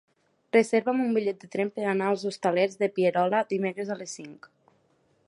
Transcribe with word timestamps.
Reserva'm 0.55 1.03
un 1.03 1.11
bitllet 1.17 1.43
de 1.43 1.49
tren 1.57 1.71
per 1.75 1.85
anar 1.91 2.09
als 2.13 2.25
Hostalets 2.31 2.81
de 2.81 2.91
Pierola 2.97 3.45
dimecres 3.55 3.93
a 3.93 3.99
les 4.01 4.21
cinc. 4.21 4.53